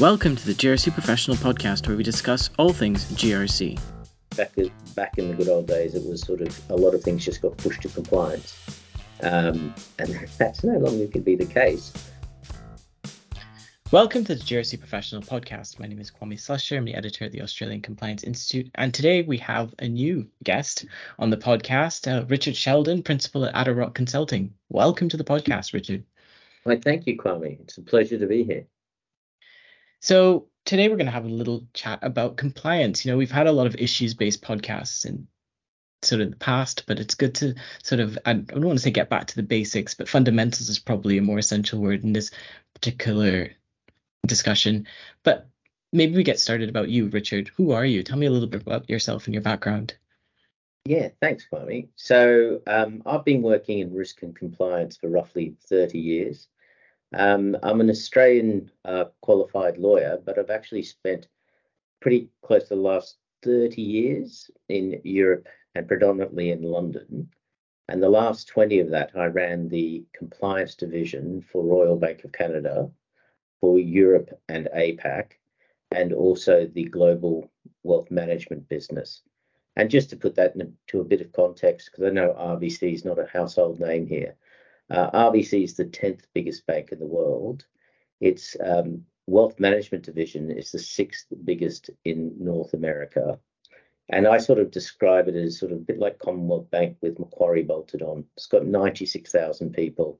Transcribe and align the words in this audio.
Welcome 0.00 0.36
to 0.36 0.46
the 0.46 0.54
GRC 0.54 0.92
Professional 0.92 1.36
Podcast, 1.38 1.88
where 1.88 1.96
we 1.96 2.04
discuss 2.04 2.50
all 2.56 2.72
things 2.72 3.04
GRC. 3.14 3.80
Back, 4.36 4.52
back 4.94 5.18
in 5.18 5.26
the 5.26 5.34
good 5.34 5.48
old 5.48 5.66
days, 5.66 5.96
it 5.96 6.08
was 6.08 6.20
sort 6.20 6.40
of 6.40 6.70
a 6.70 6.76
lot 6.76 6.94
of 6.94 7.02
things 7.02 7.24
just 7.24 7.42
got 7.42 7.56
pushed 7.56 7.82
to 7.82 7.88
compliance. 7.88 8.80
Um, 9.24 9.74
and 9.98 10.14
that's 10.38 10.62
no 10.62 10.74
longer 10.74 10.98
going 10.98 11.10
to 11.10 11.18
be 11.18 11.34
the 11.34 11.46
case. 11.46 11.92
Welcome 13.90 14.22
to 14.26 14.36
the 14.36 14.40
GRC 14.40 14.78
Professional 14.78 15.20
Podcast. 15.20 15.80
My 15.80 15.88
name 15.88 15.98
is 15.98 16.12
Kwame 16.12 16.34
Slusher. 16.34 16.76
I'm 16.76 16.84
the 16.84 16.94
editor 16.94 17.24
at 17.24 17.32
the 17.32 17.42
Australian 17.42 17.82
Compliance 17.82 18.22
Institute. 18.22 18.70
And 18.76 18.94
today 18.94 19.22
we 19.22 19.38
have 19.38 19.74
a 19.80 19.88
new 19.88 20.28
guest 20.44 20.84
on 21.18 21.30
the 21.30 21.36
podcast, 21.36 22.06
uh, 22.06 22.24
Richard 22.26 22.54
Sheldon, 22.54 23.02
principal 23.02 23.46
at 23.46 23.54
Adder 23.56 23.74
Rock 23.74 23.94
Consulting. 23.94 24.54
Welcome 24.68 25.08
to 25.08 25.16
the 25.16 25.24
podcast, 25.24 25.72
Richard. 25.72 26.04
Well, 26.64 26.78
thank 26.84 27.08
you, 27.08 27.16
Kwame. 27.16 27.60
It's 27.62 27.78
a 27.78 27.82
pleasure 27.82 28.16
to 28.16 28.26
be 28.28 28.44
here. 28.44 28.64
So 30.00 30.48
today 30.64 30.88
we're 30.88 30.96
going 30.96 31.06
to 31.06 31.12
have 31.12 31.24
a 31.24 31.28
little 31.28 31.66
chat 31.72 32.00
about 32.02 32.36
compliance. 32.36 33.04
You 33.04 33.12
know, 33.12 33.18
we've 33.18 33.30
had 33.30 33.46
a 33.46 33.52
lot 33.52 33.66
of 33.66 33.76
issues-based 33.76 34.42
podcasts 34.42 35.04
in 35.04 35.26
sort 36.02 36.20
of 36.20 36.30
the 36.30 36.36
past, 36.36 36.84
but 36.86 37.00
it's 37.00 37.14
good 37.14 37.34
to 37.36 37.54
sort 37.82 38.00
of 38.00 38.18
I 38.24 38.34
don't 38.34 38.64
want 38.64 38.78
to 38.78 38.82
say 38.82 38.90
get 38.90 39.10
back 39.10 39.26
to 39.28 39.36
the 39.36 39.42
basics, 39.42 39.94
but 39.94 40.08
fundamentals 40.08 40.68
is 40.68 40.78
probably 40.78 41.18
a 41.18 41.22
more 41.22 41.38
essential 41.38 41.80
word 41.80 42.04
in 42.04 42.12
this 42.12 42.30
particular 42.74 43.50
discussion. 44.26 44.86
But 45.24 45.48
maybe 45.92 46.14
we 46.14 46.22
get 46.22 46.38
started 46.38 46.68
about 46.68 46.88
you, 46.88 47.08
Richard. 47.08 47.50
Who 47.56 47.72
are 47.72 47.84
you? 47.84 48.02
Tell 48.02 48.18
me 48.18 48.26
a 48.26 48.30
little 48.30 48.48
bit 48.48 48.62
about 48.62 48.88
yourself 48.88 49.26
and 49.26 49.34
your 49.34 49.42
background. 49.42 49.94
Yeah, 50.84 51.08
thanks, 51.20 51.46
Kwame. 51.52 51.88
So 51.96 52.62
um, 52.66 53.02
I've 53.04 53.24
been 53.24 53.42
working 53.42 53.80
in 53.80 53.92
risk 53.92 54.22
and 54.22 54.34
compliance 54.34 54.96
for 54.96 55.08
roughly 55.08 55.56
30 55.68 55.98
years. 55.98 56.48
Um, 57.14 57.56
I'm 57.62 57.80
an 57.80 57.90
Australian 57.90 58.70
uh, 58.84 59.06
qualified 59.22 59.78
lawyer, 59.78 60.18
but 60.24 60.38
I've 60.38 60.50
actually 60.50 60.82
spent 60.82 61.28
pretty 62.00 62.28
close 62.42 62.64
to 62.64 62.74
the 62.74 62.80
last 62.80 63.16
30 63.42 63.80
years 63.80 64.50
in 64.68 65.00
Europe 65.04 65.48
and 65.74 65.88
predominantly 65.88 66.50
in 66.50 66.62
London. 66.62 67.30
And 67.88 68.02
the 68.02 68.10
last 68.10 68.48
20 68.48 68.80
of 68.80 68.90
that, 68.90 69.12
I 69.16 69.26
ran 69.26 69.68
the 69.68 70.04
compliance 70.14 70.74
division 70.74 71.40
for 71.40 71.64
Royal 71.64 71.96
Bank 71.96 72.24
of 72.24 72.32
Canada 72.32 72.90
for 73.60 73.78
Europe 73.78 74.38
and 74.48 74.68
APAC, 74.76 75.32
and 75.90 76.12
also 76.12 76.66
the 76.66 76.84
global 76.84 77.50
wealth 77.82 78.10
management 78.10 78.68
business. 78.68 79.22
And 79.76 79.90
just 79.90 80.10
to 80.10 80.16
put 80.16 80.34
that 80.34 80.54
into 80.56 81.00
a 81.00 81.04
bit 81.04 81.22
of 81.22 81.32
context, 81.32 81.90
because 81.90 82.04
I 82.04 82.10
know 82.10 82.34
RBC 82.38 82.92
is 82.92 83.04
not 83.04 83.18
a 83.18 83.26
household 83.26 83.80
name 83.80 84.06
here, 84.06 84.36
uh, 84.90 85.10
RBC 85.10 85.64
is 85.64 85.74
the 85.74 85.84
10th 85.84 86.22
biggest 86.34 86.66
bank 86.66 86.92
in 86.92 86.98
the 86.98 87.06
world. 87.06 87.66
Its 88.20 88.56
um, 88.64 89.04
wealth 89.26 89.60
management 89.60 90.04
division 90.04 90.50
is 90.50 90.72
the 90.72 90.78
sixth 90.78 91.26
biggest 91.44 91.90
in 92.04 92.34
North 92.38 92.74
America. 92.74 93.38
And 94.10 94.26
I 94.26 94.38
sort 94.38 94.58
of 94.58 94.70
describe 94.70 95.28
it 95.28 95.36
as 95.36 95.58
sort 95.58 95.72
of 95.72 95.78
a 95.78 95.82
bit 95.82 95.98
like 95.98 96.18
Commonwealth 96.18 96.70
Bank 96.70 96.96
with 97.02 97.18
Macquarie 97.18 97.62
bolted 97.62 98.00
on. 98.00 98.24
It's 98.36 98.46
got 98.46 98.64
96,000 98.64 99.72
people, 99.72 100.18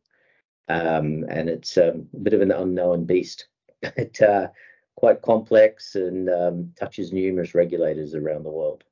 um, 0.68 1.24
and 1.30 1.48
it's 1.48 1.78
um, 1.78 2.06
a 2.14 2.18
bit 2.18 2.34
of 2.34 2.42
an 2.42 2.52
unknown 2.52 3.06
beast, 3.06 3.48
but 3.80 4.20
uh, 4.20 4.48
quite 4.96 5.22
complex 5.22 5.94
and 5.94 6.28
um, 6.28 6.72
touches 6.78 7.12
numerous 7.12 7.54
regulators 7.54 8.14
around 8.14 8.44
the 8.44 8.50
world. 8.50 8.84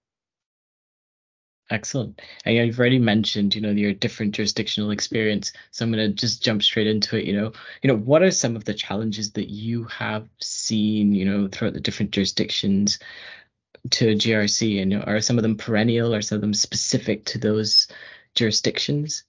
Excellent. 1.68 2.22
And 2.44 2.54
you've 2.54 2.78
already 2.78 3.00
mentioned, 3.00 3.54
you 3.54 3.60
know, 3.60 3.70
your 3.70 3.92
different 3.92 4.34
jurisdictional 4.34 4.92
experience. 4.92 5.52
So 5.72 5.84
I'm 5.84 5.90
going 5.90 6.08
to 6.08 6.14
just 6.14 6.42
jump 6.42 6.62
straight 6.62 6.86
into 6.86 7.16
it. 7.16 7.24
You 7.24 7.32
know, 7.32 7.52
you 7.82 7.88
know, 7.88 7.96
what 7.96 8.22
are 8.22 8.30
some 8.30 8.54
of 8.54 8.64
the 8.64 8.74
challenges 8.74 9.32
that 9.32 9.50
you 9.50 9.84
have 9.84 10.28
seen, 10.40 11.12
you 11.12 11.24
know, 11.24 11.48
throughout 11.48 11.74
the 11.74 11.80
different 11.80 12.12
jurisdictions 12.12 13.00
to 13.90 14.14
GRC, 14.14 14.80
and 14.80 14.92
you 14.92 14.98
know, 14.98 15.04
are 15.04 15.20
some 15.20 15.38
of 15.38 15.42
them 15.42 15.56
perennial, 15.56 16.14
or 16.14 16.22
some 16.22 16.36
of 16.36 16.42
them 16.42 16.54
specific 16.54 17.24
to 17.26 17.38
those 17.38 17.88
jurisdictions? 18.34 19.24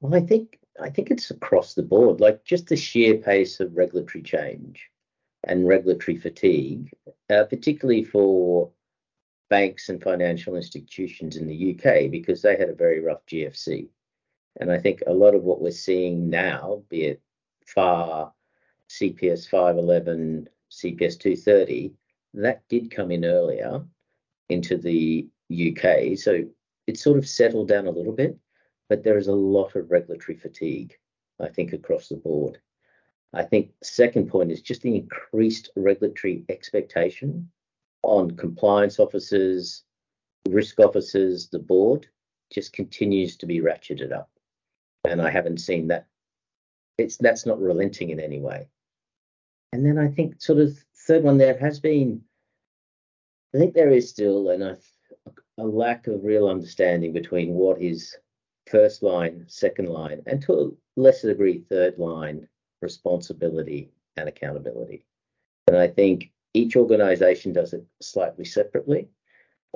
Well, 0.00 0.14
I 0.14 0.20
think 0.20 0.58
I 0.80 0.90
think 0.90 1.10
it's 1.10 1.30
across 1.30 1.74
the 1.74 1.82
board. 1.82 2.20
Like 2.20 2.44
just 2.44 2.68
the 2.68 2.76
sheer 2.76 3.18
pace 3.18 3.60
of 3.60 3.76
regulatory 3.76 4.22
change 4.22 4.90
and 5.44 5.66
regulatory 5.66 6.16
fatigue, 6.18 6.90
uh, 7.30 7.44
particularly 7.44 8.04
for 8.04 8.70
banks 9.52 9.90
and 9.90 10.02
financial 10.02 10.56
institutions 10.56 11.36
in 11.36 11.46
the 11.46 11.76
UK 11.76 12.10
because 12.10 12.40
they 12.40 12.56
had 12.56 12.70
a 12.70 12.74
very 12.74 13.00
rough 13.00 13.20
GFC. 13.26 13.86
And 14.58 14.72
I 14.72 14.78
think 14.78 15.02
a 15.06 15.12
lot 15.12 15.34
of 15.34 15.42
what 15.42 15.60
we're 15.60 15.72
seeing 15.72 16.30
now, 16.30 16.82
be 16.88 17.02
it 17.02 17.20
FAR, 17.66 18.32
CPS 18.88 19.46
511, 19.50 20.48
CPS 20.70 21.18
230, 21.20 21.92
that 22.32 22.66
did 22.70 22.90
come 22.90 23.10
in 23.10 23.26
earlier 23.26 23.84
into 24.48 24.78
the 24.78 25.28
UK. 25.50 26.16
So 26.16 26.46
it's 26.86 27.02
sort 27.02 27.18
of 27.18 27.28
settled 27.28 27.68
down 27.68 27.86
a 27.86 27.90
little 27.90 28.14
bit, 28.14 28.38
but 28.88 29.04
there 29.04 29.18
is 29.18 29.28
a 29.28 29.34
lot 29.34 29.76
of 29.76 29.90
regulatory 29.90 30.38
fatigue, 30.38 30.96
I 31.38 31.48
think, 31.48 31.74
across 31.74 32.08
the 32.08 32.16
board. 32.16 32.56
I 33.34 33.42
think 33.42 33.72
second 33.82 34.30
point 34.30 34.50
is 34.50 34.62
just 34.62 34.80
the 34.80 34.96
increased 34.96 35.68
regulatory 35.76 36.46
expectation 36.48 37.50
on 38.02 38.32
compliance 38.32 38.98
officers, 38.98 39.84
risk 40.48 40.80
officers, 40.80 41.48
the 41.48 41.58
board 41.58 42.06
just 42.52 42.72
continues 42.72 43.36
to 43.36 43.46
be 43.46 43.60
ratcheted 43.60 44.12
up. 44.12 44.30
And 45.04 45.20
I 45.20 45.30
haven't 45.30 45.58
seen 45.58 45.88
that. 45.88 46.06
It's 46.98 47.16
that's 47.16 47.46
not 47.46 47.60
relenting 47.60 48.10
in 48.10 48.20
any 48.20 48.40
way. 48.40 48.68
And 49.72 49.84
then 49.84 49.98
I 49.98 50.08
think 50.08 50.40
sort 50.40 50.58
of 50.58 50.76
third 51.06 51.22
one 51.22 51.38
there 51.38 51.58
has 51.58 51.80
been, 51.80 52.22
I 53.54 53.58
think 53.58 53.74
there 53.74 53.90
is 53.90 54.10
still 54.10 54.50
an, 54.50 54.62
a, 54.62 54.76
a 55.58 55.64
lack 55.64 56.06
of 56.06 56.24
real 56.24 56.46
understanding 56.48 57.12
between 57.12 57.54
what 57.54 57.80
is 57.80 58.16
first 58.70 59.02
line, 59.02 59.44
second 59.48 59.88
line, 59.88 60.22
and 60.26 60.42
to 60.42 60.52
a 60.52 61.00
lesser 61.00 61.28
degree, 61.28 61.64
third 61.68 61.98
line 61.98 62.46
responsibility 62.80 63.90
and 64.16 64.28
accountability. 64.28 65.04
And 65.68 65.76
I 65.76 65.88
think 65.88 66.31
each 66.54 66.76
organization 66.76 67.52
does 67.52 67.72
it 67.72 67.84
slightly 68.00 68.44
separately. 68.44 69.08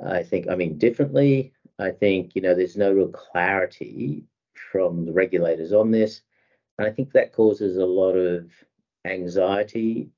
I 0.03 0.23
think, 0.23 0.47
I 0.49 0.55
mean, 0.55 0.77
differently. 0.77 1.53
I 1.79 1.91
think, 1.91 2.35
you 2.35 2.41
know, 2.41 2.55
there's 2.55 2.77
no 2.77 2.91
real 2.91 3.09
clarity 3.09 4.23
from 4.71 5.05
the 5.05 5.11
regulators 5.11 5.73
on 5.73 5.91
this. 5.91 6.21
And 6.77 6.87
I 6.87 6.91
think 6.91 7.11
that 7.13 7.33
causes 7.33 7.77
a 7.77 7.85
lot 7.85 8.13
of 8.13 8.51
anxiety 9.05 10.09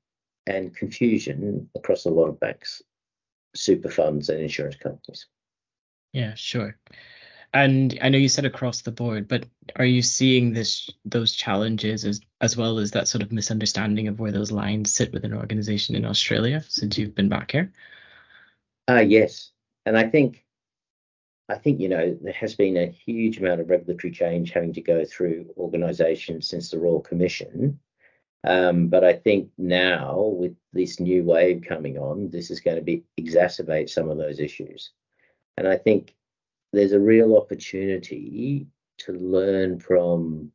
and 0.46 0.74
confusion 0.74 1.68
across 1.74 2.04
a 2.04 2.10
lot 2.10 2.28
of 2.28 2.40
banks, 2.40 2.82
super 3.54 3.90
funds, 3.90 4.28
and 4.28 4.40
insurance 4.40 4.76
companies. 4.76 5.26
Yeah, 6.12 6.34
sure. 6.34 6.76
And 7.52 7.98
I 8.00 8.08
know 8.08 8.18
you 8.18 8.28
said 8.28 8.44
across 8.44 8.82
the 8.82 8.92
board, 8.92 9.26
but 9.26 9.44
are 9.74 9.84
you 9.84 10.02
seeing 10.02 10.52
this 10.52 10.88
those 11.04 11.34
challenges 11.34 12.04
as 12.04 12.20
as 12.40 12.56
well 12.56 12.78
as 12.78 12.92
that 12.92 13.08
sort 13.08 13.22
of 13.22 13.32
misunderstanding 13.32 14.06
of 14.06 14.20
where 14.20 14.30
those 14.30 14.52
lines 14.52 14.92
sit 14.92 15.12
within 15.12 15.32
an 15.32 15.38
organization 15.38 15.96
in 15.96 16.04
Australia 16.04 16.64
since 16.68 16.96
you've 16.96 17.14
been 17.14 17.28
back 17.28 17.50
here? 17.50 17.72
Uh 18.88 19.00
yes. 19.00 19.50
And 19.84 19.98
I 19.98 20.08
think 20.08 20.44
I 21.48 21.56
think 21.56 21.80
you 21.80 21.88
know 21.88 22.16
there 22.22 22.32
has 22.34 22.54
been 22.54 22.76
a 22.76 22.86
huge 22.86 23.38
amount 23.38 23.60
of 23.60 23.68
regulatory 23.68 24.12
change 24.12 24.52
having 24.52 24.72
to 24.74 24.80
go 24.80 25.04
through 25.04 25.52
organisations 25.56 26.46
since 26.46 26.70
the 26.70 26.78
Royal 26.78 27.00
Commission. 27.00 27.80
Um, 28.44 28.88
but 28.88 29.04
I 29.04 29.14
think 29.14 29.50
now 29.58 30.18
with 30.18 30.54
this 30.72 31.00
new 31.00 31.24
wave 31.24 31.64
coming 31.68 31.98
on, 31.98 32.30
this 32.30 32.50
is 32.50 32.60
going 32.60 32.76
to 32.76 32.82
be 32.82 33.04
exacerbate 33.20 33.90
some 33.90 34.08
of 34.08 34.16
those 34.16 34.38
issues. 34.40 34.92
And 35.56 35.68
I 35.68 35.76
think 35.76 36.14
there's 36.72 36.92
a 36.92 37.00
real 37.00 37.36
opportunity 37.36 38.66
to 38.98 39.12
learn 39.12 39.78
from 39.78 40.52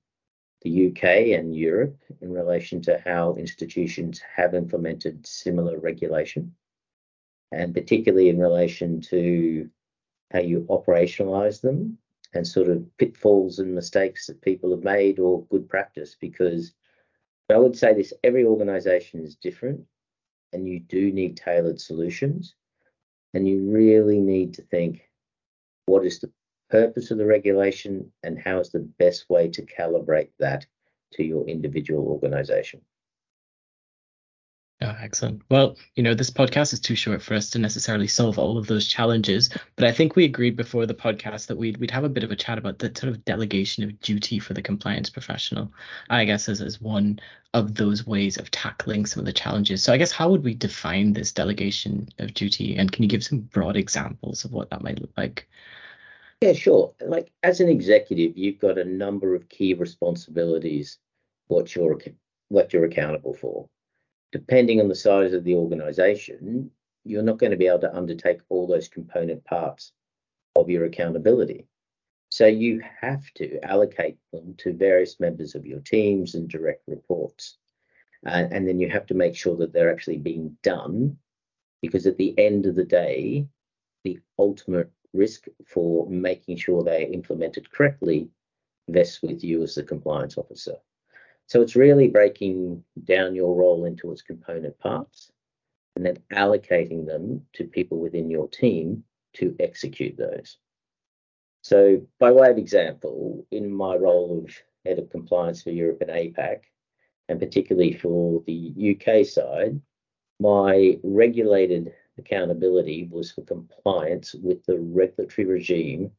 the 0.61 0.87
UK 0.87 1.37
and 1.37 1.55
Europe 1.55 1.97
in 2.21 2.31
relation 2.31 2.81
to 2.81 3.01
how 3.05 3.35
institutions 3.35 4.21
have 4.35 4.55
implemented 4.55 5.25
similar 5.25 5.79
regulation, 5.79 6.55
and 7.51 7.73
particularly 7.73 8.29
in 8.29 8.39
relation 8.39 9.01
to 9.01 9.69
how 10.31 10.39
you 10.39 10.65
operationalize 10.69 11.61
them 11.61 11.97
and 12.33 12.47
sort 12.47 12.69
of 12.69 12.83
pitfalls 12.97 13.59
and 13.59 13.73
mistakes 13.73 14.27
that 14.27 14.41
people 14.41 14.71
have 14.71 14.83
made 14.83 15.19
or 15.19 15.45
good 15.45 15.69
practice. 15.69 16.15
Because 16.19 16.73
I 17.49 17.57
would 17.57 17.77
say 17.77 17.93
this 17.93 18.13
every 18.23 18.45
organization 18.45 19.23
is 19.23 19.35
different, 19.35 19.81
and 20.51 20.67
you 20.67 20.79
do 20.79 21.11
need 21.11 21.37
tailored 21.37 21.79
solutions, 21.79 22.55
and 23.33 23.47
you 23.47 23.69
really 23.69 24.19
need 24.19 24.53
to 24.55 24.63
think 24.63 25.09
what 25.85 26.05
is 26.05 26.19
the 26.19 26.31
purpose 26.69 27.11
of 27.11 27.17
the 27.17 27.25
regulation 27.25 28.11
and 28.23 28.39
how 28.39 28.59
is 28.59 28.71
the 28.71 28.87
best 28.99 29.29
way 29.29 29.49
to 29.49 29.65
calibrate 29.65 30.29
that 30.39 30.65
to 31.13 31.23
your 31.23 31.47
individual 31.47 32.07
organization. 32.07 32.81
Excellent. 35.05 35.43
Well, 35.51 35.77
you 35.93 36.01
know, 36.01 36.15
this 36.15 36.31
podcast 36.31 36.73
is 36.73 36.79
too 36.79 36.95
short 36.95 37.21
for 37.21 37.35
us 37.35 37.51
to 37.51 37.59
necessarily 37.59 38.07
solve 38.07 38.39
all 38.39 38.57
of 38.57 38.65
those 38.65 38.87
challenges, 38.87 39.51
but 39.75 39.85
I 39.85 39.91
think 39.91 40.15
we 40.15 40.25
agreed 40.25 40.55
before 40.55 40.87
the 40.87 40.95
podcast 40.95 41.45
that 41.45 41.57
we'd 41.57 41.77
we'd 41.77 41.91
have 41.91 42.05
a 42.05 42.09
bit 42.09 42.23
of 42.23 42.31
a 42.31 42.35
chat 42.35 42.57
about 42.57 42.79
the 42.79 42.87
sort 42.87 43.11
of 43.13 43.23
delegation 43.23 43.83
of 43.83 43.99
duty 43.99 44.39
for 44.39 44.55
the 44.55 44.63
compliance 44.63 45.11
professional. 45.11 45.71
I 46.09 46.25
guess 46.25 46.49
as 46.49 46.59
as 46.59 46.81
one 46.81 47.19
of 47.53 47.75
those 47.75 48.07
ways 48.07 48.37
of 48.37 48.49
tackling 48.49 49.05
some 49.05 49.19
of 49.19 49.27
the 49.27 49.31
challenges. 49.31 49.83
So 49.83 49.93
I 49.93 49.97
guess 49.97 50.11
how 50.11 50.27
would 50.31 50.43
we 50.43 50.55
define 50.55 51.13
this 51.13 51.31
delegation 51.31 52.09
of 52.17 52.33
duty, 52.33 52.75
and 52.75 52.91
can 52.91 53.03
you 53.03 53.09
give 53.09 53.23
some 53.23 53.41
broad 53.41 53.77
examples 53.77 54.43
of 54.43 54.53
what 54.53 54.71
that 54.71 54.81
might 54.81 54.99
look 54.99 55.13
like? 55.15 55.47
Yeah, 56.41 56.53
sure. 56.53 56.95
Like 56.99 57.31
as 57.43 57.59
an 57.59 57.69
executive, 57.69 58.39
you've 58.39 58.59
got 58.59 58.79
a 58.79 58.85
number 58.85 59.35
of 59.35 59.49
key 59.49 59.75
responsibilities 59.75 60.97
what 61.45 61.75
you're 61.75 61.99
what 62.47 62.73
you're 62.73 62.85
accountable 62.85 63.35
for 63.35 63.69
depending 64.31 64.79
on 64.79 64.87
the 64.87 64.95
size 64.95 65.33
of 65.33 65.43
the 65.43 65.55
organization, 65.55 66.71
you're 67.03 67.23
not 67.23 67.37
going 67.37 67.51
to 67.51 67.57
be 67.57 67.67
able 67.67 67.79
to 67.79 67.95
undertake 67.95 68.39
all 68.49 68.67
those 68.67 68.87
component 68.87 69.43
parts 69.45 69.91
of 70.55 70.69
your 70.69 70.85
accountability. 70.85 71.67
So 72.29 72.47
you 72.47 72.81
have 73.01 73.23
to 73.35 73.59
allocate 73.63 74.17
them 74.33 74.55
to 74.57 74.73
various 74.73 75.19
members 75.19 75.55
of 75.55 75.65
your 75.65 75.79
teams 75.79 76.35
and 76.35 76.49
direct 76.49 76.83
reports. 76.87 77.57
Uh, 78.25 78.47
and 78.51 78.67
then 78.67 78.79
you 78.79 78.89
have 78.89 79.05
to 79.07 79.13
make 79.13 79.35
sure 79.35 79.55
that 79.57 79.71
they're 79.71 79.91
actually 79.91 80.17
being 80.17 80.57
done 80.63 81.17
because 81.81 82.07
at 82.07 82.17
the 82.17 82.37
end 82.39 82.65
of 82.65 82.75
the 82.75 82.83
day, 82.83 83.47
the 84.03 84.19
ultimate 84.39 84.91
risk 85.13 85.45
for 85.65 86.09
making 86.09 86.57
sure 86.57 86.83
they're 86.83 87.11
implemented 87.11 87.71
correctly 87.71 88.29
vests 88.89 89.21
with 89.21 89.43
you 89.43 89.63
as 89.63 89.75
the 89.75 89.83
compliance 89.83 90.37
officer. 90.37 90.75
So 91.47 91.61
it's 91.61 91.75
really 91.75 92.07
breaking 92.07 92.83
down 93.03 93.35
your 93.35 93.55
role 93.55 93.85
into 93.85 94.11
its 94.11 94.21
component 94.21 94.77
parts 94.79 95.31
and 95.95 96.05
then 96.05 96.17
allocating 96.33 97.05
them 97.05 97.45
to 97.53 97.65
people 97.65 97.99
within 97.99 98.29
your 98.29 98.47
team 98.49 99.03
to 99.33 99.55
execute 99.59 100.17
those. 100.17 100.57
So, 101.61 102.01
by 102.19 102.31
way 102.31 102.49
of 102.51 102.57
example, 102.57 103.45
in 103.51 103.71
my 103.71 103.95
role 103.95 104.43
of 104.43 104.55
head 104.85 104.99
of 104.99 105.09
compliance 105.09 105.63
for 105.63 105.71
Europe 105.71 106.01
and 106.01 106.11
APAC, 106.11 106.59
and 107.27 107.39
particularly 107.39 107.93
for 107.93 108.43
the 108.45 108.95
UK 108.95 109.25
side, 109.25 109.81
my 110.39 110.99
regulated 111.03 111.93
accountability 112.17 113.07
was 113.09 113.31
for 113.31 113.41
compliance 113.43 114.35
with 114.35 114.63
the 114.65 114.79
regulatory 114.79 115.47
regime 115.47 116.11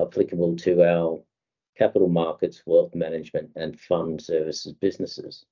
applicable 0.00 0.56
to 0.56 0.82
our 0.82 1.20
capital 1.76 2.08
markets, 2.08 2.62
wealth 2.66 2.94
management, 2.94 3.50
and 3.56 3.78
fund 3.78 4.20
services 4.20 4.72
businesses. 4.72 5.44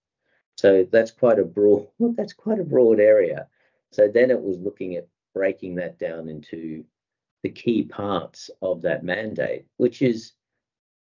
So 0.57 0.87
that's 0.91 1.11
quite 1.11 1.39
a 1.39 1.45
broad 1.45 1.89
that's 2.17 2.33
quite 2.33 2.61
a 2.61 2.65
broad 2.65 3.01
area. 3.01 3.49
So 3.91 4.09
then 4.09 4.31
it 4.31 4.41
was 4.41 4.59
looking 4.59 4.97
at 4.97 5.09
breaking 5.35 5.77
that 5.77 5.99
down 5.99 6.29
into 6.29 6.85
the 7.43 7.51
key 7.51 7.85
parts 7.85 8.51
of 8.61 8.83
that 8.83 9.05
mandate, 9.05 9.67
which 9.77 10.03
is 10.03 10.33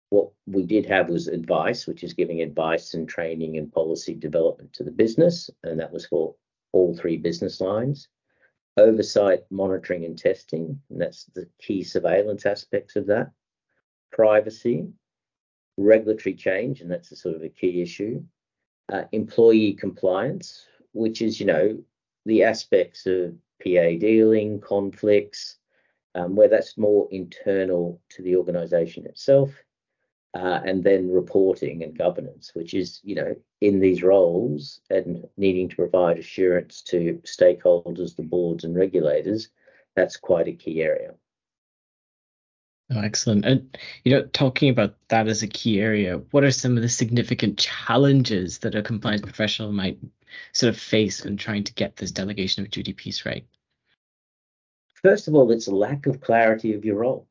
what 0.09 0.31
we 0.47 0.63
did 0.65 0.85
have 0.87 1.09
was 1.09 1.27
advice, 1.27 1.85
which 1.85 2.03
is 2.03 2.13
giving 2.13 2.41
advice 2.41 2.93
and 2.93 3.07
training 3.07 3.57
and 3.57 3.71
policy 3.71 4.15
development 4.15 4.73
to 4.73 4.83
the 4.83 4.91
business, 4.91 5.49
and 5.63 5.79
that 5.79 5.91
was 5.91 6.05
for 6.05 6.35
all 6.71 6.95
three 6.95 7.17
business 7.17 7.61
lines. 7.61 8.07
Oversight, 8.77 9.43
monitoring, 9.51 10.05
and 10.05 10.17
testing, 10.17 10.81
and 10.89 11.01
that's 11.01 11.25
the 11.25 11.47
key 11.59 11.83
surveillance 11.83 12.45
aspects 12.45 12.95
of 12.95 13.07
that. 13.07 13.31
Privacy, 14.11 14.87
regulatory 15.83 16.35
change, 16.35 16.81
and 16.81 16.91
that's 16.91 17.11
a 17.11 17.15
sort 17.15 17.35
of 17.35 17.43
a 17.43 17.49
key 17.49 17.81
issue. 17.81 18.23
Uh, 18.91 19.03
employee 19.11 19.73
compliance, 19.73 20.65
which 20.93 21.21
is, 21.21 21.39
you 21.39 21.45
know, 21.45 21.77
the 22.25 22.43
aspects 22.43 23.05
of 23.05 23.35
PA 23.63 23.97
dealing, 23.99 24.59
conflicts, 24.59 25.57
um, 26.15 26.35
where 26.35 26.47
that's 26.47 26.77
more 26.77 27.07
internal 27.11 28.01
to 28.09 28.23
the 28.23 28.35
organisation 28.35 29.05
itself, 29.05 29.51
uh, 30.33 30.59
and 30.65 30.83
then 30.83 31.11
reporting 31.11 31.83
and 31.83 31.97
governance, 31.97 32.51
which 32.53 32.73
is, 32.73 32.99
you 33.03 33.15
know, 33.15 33.35
in 33.61 33.79
these 33.79 34.03
roles 34.03 34.81
and 34.89 35.27
needing 35.37 35.69
to 35.69 35.75
provide 35.75 36.17
assurance 36.17 36.81
to 36.81 37.21
stakeholders, 37.25 38.15
the 38.15 38.23
boards 38.23 38.63
and 38.63 38.75
regulators, 38.75 39.49
that's 39.95 40.17
quite 40.17 40.47
a 40.47 40.53
key 40.53 40.81
area. 40.81 41.13
Oh, 42.91 43.01
excellent. 43.01 43.45
And 43.45 43.77
you 44.03 44.11
know, 44.11 44.25
talking 44.33 44.69
about 44.69 44.95
that 45.09 45.27
as 45.27 45.43
a 45.43 45.47
key 45.47 45.79
area, 45.79 46.17
what 46.31 46.43
are 46.43 46.51
some 46.51 46.75
of 46.75 46.81
the 46.81 46.89
significant 46.89 47.59
challenges 47.59 48.59
that 48.59 48.73
a 48.73 48.81
compliance 48.81 49.21
professional 49.21 49.71
might 49.71 49.99
sort 50.53 50.73
of 50.73 50.79
face 50.79 51.23
when 51.23 51.37
trying 51.37 51.63
to 51.65 51.73
get 51.73 51.97
this 51.97 52.11
delegation 52.11 52.63
of 52.63 52.71
duty 52.71 52.93
piece 52.93 53.25
right? 53.25 53.45
First 55.01 55.27
of 55.27 55.35
all, 55.35 55.51
it's 55.51 55.67
a 55.67 55.75
lack 55.75 56.07
of 56.07 56.19
clarity 56.19 56.73
of 56.73 56.83
your 56.83 56.97
role. 56.97 57.27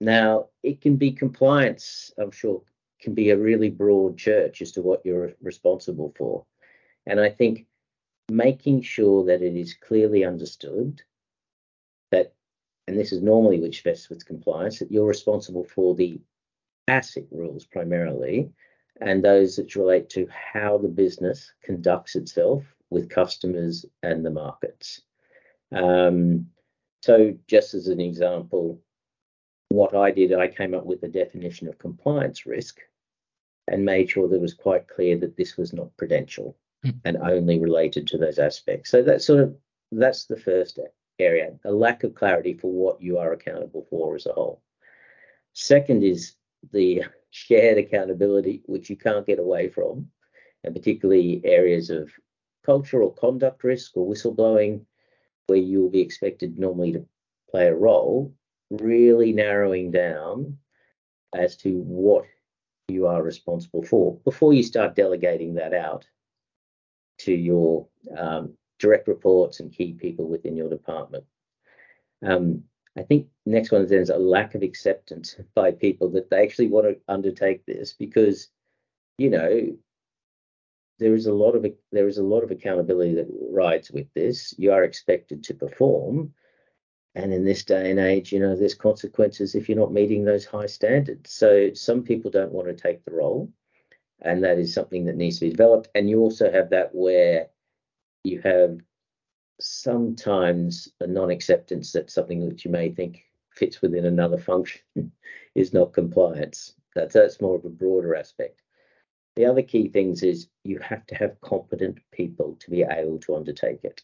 Now, 0.00 0.48
it 0.62 0.80
can 0.80 0.96
be 0.96 1.12
compliance, 1.12 2.12
I'm 2.18 2.30
sure, 2.30 2.62
can 3.00 3.14
be 3.14 3.30
a 3.30 3.38
really 3.38 3.70
broad 3.70 4.18
church 4.18 4.60
as 4.60 4.72
to 4.72 4.82
what 4.82 5.04
you're 5.04 5.32
responsible 5.40 6.12
for. 6.16 6.44
And 7.06 7.20
I 7.20 7.30
think 7.30 7.66
making 8.28 8.82
sure 8.82 9.24
that 9.26 9.40
it 9.40 9.56
is 9.56 9.74
clearly 9.74 10.24
understood 10.24 11.02
that 12.10 12.34
and 12.88 12.98
this 12.98 13.12
is 13.12 13.20
normally 13.20 13.60
which 13.60 13.82
vests 13.82 14.08
with 14.08 14.24
compliance, 14.24 14.78
that 14.78 14.90
you're 14.90 15.06
responsible 15.06 15.62
for 15.62 15.94
the 15.94 16.18
ASIC 16.88 17.26
rules 17.30 17.66
primarily, 17.66 18.50
and 19.02 19.22
those 19.22 19.56
that 19.56 19.76
relate 19.76 20.08
to 20.08 20.26
how 20.30 20.78
the 20.78 20.88
business 20.88 21.52
conducts 21.62 22.16
itself 22.16 22.64
with 22.88 23.10
customers 23.10 23.84
and 24.02 24.24
the 24.24 24.30
markets. 24.30 25.02
Um, 25.70 26.46
so, 27.02 27.36
just 27.46 27.74
as 27.74 27.88
an 27.88 28.00
example, 28.00 28.80
what 29.68 29.94
I 29.94 30.10
did, 30.10 30.32
I 30.32 30.48
came 30.48 30.72
up 30.74 30.86
with 30.86 31.02
a 31.02 31.08
definition 31.08 31.68
of 31.68 31.78
compliance 31.78 32.46
risk 32.46 32.80
and 33.70 33.84
made 33.84 34.08
sure 34.08 34.28
that 34.28 34.36
it 34.36 34.40
was 34.40 34.54
quite 34.54 34.88
clear 34.88 35.18
that 35.18 35.36
this 35.36 35.58
was 35.58 35.74
not 35.74 35.94
prudential 35.98 36.56
mm. 36.86 36.94
and 37.04 37.18
only 37.18 37.58
related 37.58 38.06
to 38.06 38.16
those 38.16 38.38
aspects. 38.38 38.90
So 38.90 39.02
that's 39.02 39.26
sort 39.26 39.40
of 39.40 39.54
that's 39.92 40.24
the 40.24 40.38
first 40.38 40.78
area, 41.18 41.58
a 41.64 41.72
lack 41.72 42.04
of 42.04 42.14
clarity 42.14 42.54
for 42.54 42.70
what 42.70 43.02
you 43.02 43.18
are 43.18 43.32
accountable 43.32 43.86
for 43.90 44.16
as 44.16 44.26
a 44.26 44.32
whole. 44.32 44.62
Second 45.52 46.02
is 46.02 46.34
the 46.72 47.04
shared 47.30 47.78
accountability, 47.78 48.62
which 48.66 48.88
you 48.88 48.96
can't 48.96 49.26
get 49.26 49.38
away 49.38 49.68
from, 49.68 50.08
and 50.64 50.74
particularly 50.74 51.40
areas 51.44 51.90
of 51.90 52.10
cultural 52.64 53.10
conduct 53.10 53.64
risk 53.64 53.96
or 53.96 54.06
whistleblowing, 54.06 54.84
where 55.46 55.58
you 55.58 55.82
will 55.82 55.90
be 55.90 56.00
expected 56.00 56.58
normally 56.58 56.92
to 56.92 57.06
play 57.50 57.66
a 57.66 57.74
role, 57.74 58.34
really 58.70 59.32
narrowing 59.32 59.90
down 59.90 60.58
as 61.34 61.56
to 61.56 61.80
what 61.80 62.24
you 62.88 63.06
are 63.06 63.22
responsible 63.22 63.82
for 63.82 64.16
before 64.24 64.52
you 64.52 64.62
start 64.62 64.94
delegating 64.94 65.54
that 65.54 65.74
out 65.74 66.06
to 67.18 67.32
your 67.32 67.86
um, 68.16 68.54
direct 68.78 69.08
reports 69.08 69.60
and 69.60 69.72
key 69.72 69.92
people 69.92 70.26
within 70.26 70.56
your 70.56 70.68
department. 70.68 71.24
Um, 72.22 72.64
I 72.96 73.02
think 73.02 73.28
next 73.46 73.70
one 73.70 73.84
is 73.84 74.10
a 74.10 74.18
lack 74.18 74.54
of 74.54 74.62
acceptance 74.62 75.36
by 75.54 75.72
people 75.72 76.10
that 76.10 76.30
they 76.30 76.42
actually 76.42 76.68
want 76.68 76.86
to 76.86 77.00
undertake 77.08 77.64
this 77.66 77.92
because, 77.92 78.48
you 79.18 79.30
know, 79.30 79.76
there 80.98 81.14
is 81.14 81.26
a 81.26 81.32
lot 81.32 81.54
of 81.54 81.64
there 81.92 82.08
is 82.08 82.18
a 82.18 82.24
lot 82.24 82.42
of 82.42 82.50
accountability 82.50 83.14
that 83.14 83.28
rides 83.52 83.90
with 83.90 84.12
this. 84.14 84.52
You 84.58 84.72
are 84.72 84.82
expected 84.82 85.44
to 85.44 85.54
perform, 85.54 86.34
and 87.14 87.32
in 87.32 87.44
this 87.44 87.64
day 87.64 87.90
and 87.90 88.00
age, 88.00 88.32
you 88.32 88.40
know, 88.40 88.56
there's 88.56 88.74
consequences 88.74 89.54
if 89.54 89.68
you're 89.68 89.78
not 89.78 89.92
meeting 89.92 90.24
those 90.24 90.44
high 90.44 90.66
standards. 90.66 91.32
So 91.32 91.72
some 91.72 92.02
people 92.02 92.32
don't 92.32 92.52
want 92.52 92.66
to 92.66 92.74
take 92.74 93.04
the 93.04 93.12
role, 93.12 93.52
and 94.22 94.42
that 94.42 94.58
is 94.58 94.74
something 94.74 95.04
that 95.04 95.16
needs 95.16 95.38
to 95.38 95.46
be 95.46 95.50
developed. 95.50 95.88
And 95.94 96.10
you 96.10 96.18
also 96.18 96.50
have 96.50 96.70
that 96.70 96.92
where 96.92 97.48
you 98.28 98.40
have 98.42 98.78
sometimes 99.60 100.88
a 101.00 101.06
non-acceptance 101.06 101.92
that 101.92 102.10
something 102.10 102.48
that 102.48 102.64
you 102.64 102.70
may 102.70 102.90
think 102.90 103.24
fits 103.50 103.82
within 103.82 104.04
another 104.06 104.38
function 104.38 104.82
is 105.54 105.72
not 105.72 105.92
compliance. 105.92 106.74
That's 106.94 107.14
that's 107.14 107.40
more 107.40 107.56
of 107.56 107.64
a 107.64 107.70
broader 107.70 108.14
aspect. 108.14 108.62
The 109.36 109.46
other 109.46 109.62
key 109.62 109.88
things 109.88 110.22
is 110.22 110.48
you 110.64 110.78
have 110.80 111.06
to 111.06 111.14
have 111.14 111.40
competent 111.40 111.98
people 112.12 112.56
to 112.60 112.70
be 112.70 112.82
able 112.82 113.18
to 113.20 113.36
undertake 113.36 113.84
it. 113.84 114.02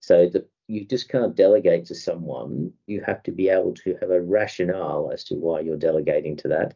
So 0.00 0.28
that 0.28 0.48
you 0.68 0.84
just 0.84 1.08
can't 1.08 1.34
delegate 1.34 1.84
to 1.86 1.94
someone. 1.94 2.72
You 2.86 3.02
have 3.06 3.22
to 3.24 3.32
be 3.32 3.48
able 3.48 3.74
to 3.74 3.96
have 4.00 4.10
a 4.10 4.20
rationale 4.20 5.10
as 5.12 5.24
to 5.24 5.34
why 5.34 5.60
you're 5.60 5.76
delegating 5.76 6.36
to 6.38 6.48
that 6.48 6.74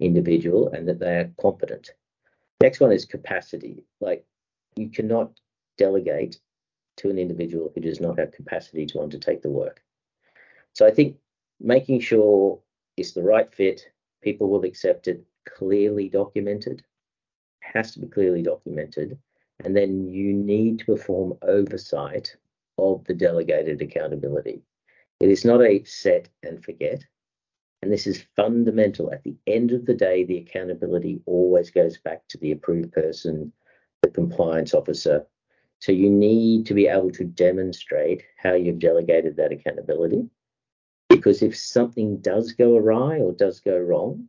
individual 0.00 0.68
and 0.72 0.86
that 0.88 0.98
they 0.98 1.16
are 1.16 1.32
competent. 1.40 1.92
Next 2.60 2.80
one 2.80 2.92
is 2.92 3.04
capacity. 3.04 3.84
Like 4.00 4.24
you 4.76 4.90
cannot 4.90 5.32
delegate 5.78 6.38
to 6.98 7.08
an 7.08 7.18
individual 7.18 7.72
who 7.74 7.80
does 7.80 8.00
not 8.00 8.18
have 8.18 8.32
capacity 8.32 8.84
to 8.86 9.00
undertake 9.00 9.40
the 9.40 9.48
work. 9.48 9.82
So 10.74 10.86
I 10.86 10.90
think 10.90 11.16
making 11.60 12.00
sure 12.00 12.60
it's 12.96 13.12
the 13.12 13.22
right 13.22 13.52
fit, 13.54 13.90
people 14.22 14.48
will 14.48 14.64
accept 14.64 15.08
it, 15.08 15.24
clearly 15.46 16.08
documented, 16.08 16.84
has 17.60 17.92
to 17.92 18.00
be 18.00 18.08
clearly 18.08 18.42
documented, 18.42 19.18
And 19.64 19.76
then 19.76 20.06
you 20.06 20.32
need 20.32 20.80
to 20.80 20.84
perform 20.84 21.38
oversight 21.42 22.36
of 22.78 23.04
the 23.04 23.14
delegated 23.14 23.82
accountability. 23.82 24.62
It 25.20 25.30
is 25.30 25.44
not 25.44 25.60
a 25.62 25.82
set 25.84 26.28
and 26.44 26.62
forget. 26.62 27.04
And 27.82 27.92
this 27.92 28.06
is 28.06 28.26
fundamental. 28.36 29.12
At 29.12 29.24
the 29.24 29.36
end 29.46 29.72
of 29.72 29.84
the 29.84 29.94
day, 29.94 30.24
the 30.24 30.38
accountability 30.38 31.20
always 31.26 31.70
goes 31.70 31.98
back 31.98 32.26
to 32.28 32.38
the 32.38 32.52
approved 32.52 32.92
person, 32.92 33.52
the 34.02 34.10
compliance 34.10 34.74
officer. 34.74 35.26
So 35.80 35.92
you 35.92 36.10
need 36.10 36.66
to 36.66 36.74
be 36.74 36.88
able 36.88 37.12
to 37.12 37.24
demonstrate 37.24 38.24
how 38.36 38.54
you've 38.54 38.80
delegated 38.80 39.36
that 39.36 39.52
accountability. 39.52 40.28
Because 41.08 41.42
if 41.42 41.56
something 41.56 42.18
does 42.18 42.52
go 42.52 42.76
awry 42.76 43.18
or 43.18 43.32
does 43.32 43.60
go 43.60 43.78
wrong, 43.78 44.28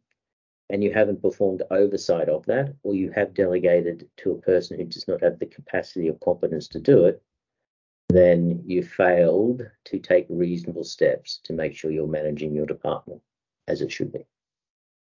and 0.69 0.83
you 0.83 0.93
haven't 0.93 1.21
performed 1.21 1.63
oversight 1.71 2.29
of 2.29 2.45
that, 2.45 2.75
or 2.83 2.93
you 2.93 3.11
have 3.11 3.33
delegated 3.33 4.07
to 4.17 4.31
a 4.31 4.41
person 4.41 4.77
who 4.77 4.85
does 4.85 5.07
not 5.07 5.21
have 5.21 5.39
the 5.39 5.45
capacity 5.47 6.09
or 6.09 6.17
competence 6.23 6.67
to 6.67 6.79
do 6.79 7.05
it, 7.05 7.21
then 8.09 8.61
you 8.65 8.83
failed 8.83 9.63
to 9.85 9.99
take 9.99 10.25
reasonable 10.29 10.83
steps 10.83 11.39
to 11.43 11.53
make 11.53 11.75
sure 11.75 11.91
you're 11.91 12.07
managing 12.07 12.53
your 12.53 12.65
department 12.65 13.21
as 13.67 13.81
it 13.81 13.91
should 13.91 14.11
be. 14.11 14.25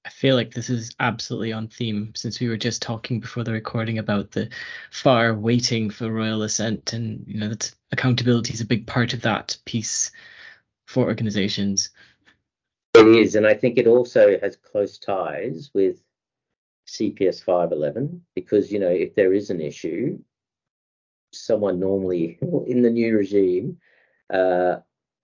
I 0.06 0.10
feel 0.10 0.36
like 0.36 0.54
this 0.54 0.70
is 0.70 0.96
absolutely 1.00 1.52
on 1.52 1.68
theme 1.68 2.14
since 2.16 2.40
we 2.40 2.48
were 2.48 2.58
just 2.58 2.84
talking 2.84 3.20
before 3.20 3.44
the 3.44 3.52
recording 3.52 3.98
about 3.98 4.32
the 4.32 4.50
FAR 4.92 5.34
waiting 5.34 5.90
for 5.90 6.12
royal 6.12 6.44
assent, 6.44 6.94
and 6.94 7.24
you 7.28 7.40
know 7.40 7.50
that 7.50 7.74
accountability 7.92 8.54
is 8.54 8.62
a 8.62 8.68
big 8.68 8.86
part 8.86 9.14
of 9.14 9.22
that 9.24 9.58
piece 9.66 10.12
for 10.86 11.06
organizations. 11.06 11.90
It 12.94 13.08
is, 13.08 13.36
and 13.36 13.48
I 13.48 13.56
think 13.56 13.80
it 13.80 13.88
also 13.88 14.40
has 14.40 14.56
close 14.58 15.00
ties 15.00 15.72
with 15.74 15.98
CPS 16.88 17.44
511 17.44 18.22
because 18.36 18.72
you 18.72 18.78
know 18.78 18.90
if 18.90 19.16
there 19.16 19.34
is 19.34 19.50
an 19.50 19.60
issue, 19.60 20.20
someone 21.34 21.80
normally 21.80 22.38
in 22.68 22.84
the 22.84 22.92
new 22.92 23.18
regime, 23.18 23.80
uh, 24.32 24.78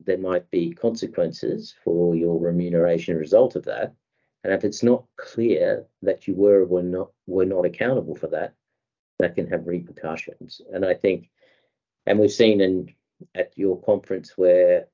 there 0.04 0.18
might 0.18 0.50
be 0.50 0.72
consequences 0.72 1.76
for 1.84 2.16
your 2.16 2.40
remuneration 2.40 3.16
result 3.16 3.56
of 3.56 3.66
that. 3.66 3.94
And 4.44 4.54
if 4.54 4.64
it's 4.64 4.84
not 4.84 5.06
clear 5.18 5.86
that 6.02 6.28
you 6.28 6.34
were 6.34 6.62
or 6.62 6.66
were 6.66 6.84
not 6.84 7.12
were 7.28 7.46
not 7.46 7.66
accountable 7.66 8.16
for 8.16 8.28
that, 8.28 8.54
that 9.20 9.36
can 9.36 9.48
have 9.48 9.68
repercussions. 9.68 10.62
And 10.74 10.86
I 10.86 10.94
think, 10.94 11.30
and 12.06 12.20
we've 12.20 12.32
seen 12.32 12.62
in 12.62 12.94
at 13.36 13.52
your 13.56 13.80
conference 13.82 14.38
where 14.38 14.88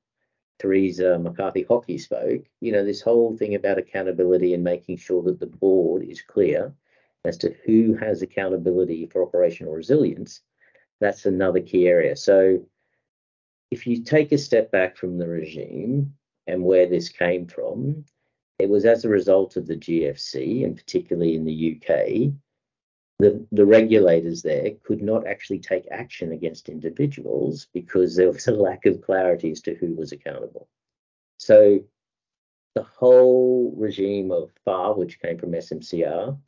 Therese 0.58 1.00
McCarthy 1.00 1.62
Hockey 1.62 1.98
spoke, 1.98 2.44
you 2.60 2.72
know, 2.72 2.84
this 2.84 3.00
whole 3.00 3.36
thing 3.36 3.54
about 3.54 3.78
accountability 3.78 4.54
and 4.54 4.62
making 4.62 4.98
sure 4.98 5.22
that 5.22 5.40
the 5.40 5.46
board 5.46 6.02
is 6.02 6.20
clear 6.20 6.74
as 7.24 7.38
to 7.38 7.54
who 7.64 7.94
has 7.94 8.22
accountability 8.22 9.06
for 9.06 9.22
operational 9.22 9.72
resilience 9.72 10.42
that's 11.00 11.26
another 11.26 11.60
key 11.60 11.86
area. 11.86 12.16
So 12.16 12.60
if 13.70 13.86
you 13.86 14.02
take 14.02 14.32
a 14.32 14.38
step 14.38 14.70
back 14.70 14.96
from 14.96 15.18
the 15.18 15.28
regime 15.28 16.14
and 16.46 16.62
where 16.62 16.86
this 16.86 17.08
came 17.08 17.46
from, 17.46 18.04
it 18.58 18.68
was 18.68 18.84
as 18.84 19.04
a 19.04 19.08
result 19.08 19.56
of 19.56 19.66
the 19.66 19.76
GFC, 19.76 20.64
and 20.64 20.76
particularly 20.76 21.34
in 21.34 21.44
the 21.44 21.76
UK, 21.76 22.32
the, 23.20 23.44
the 23.50 23.66
regulators 23.66 24.42
there 24.42 24.70
could 24.84 25.02
not 25.02 25.26
actually 25.26 25.58
take 25.58 25.86
action 25.90 26.32
against 26.32 26.68
individuals 26.68 27.68
because 27.72 28.14
there 28.14 28.30
was 28.30 28.46
a 28.46 28.52
lack 28.52 28.86
of 28.86 29.02
clarity 29.02 29.50
as 29.50 29.60
to 29.62 29.74
who 29.74 29.94
was 29.94 30.12
accountable. 30.12 30.68
So 31.38 31.80
the 32.74 32.84
whole 32.84 33.74
regime 33.76 34.30
of 34.30 34.50
FAR, 34.64 34.94
which 34.94 35.20
came 35.20 35.38
from 35.38 35.52
SMCR, 35.52 36.38